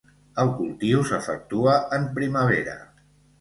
[0.43, 2.75] El cultiu s'efectua en primavera.